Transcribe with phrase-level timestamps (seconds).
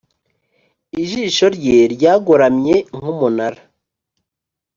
[1.01, 3.61] ijosi rye ryagoramye nk'umunara,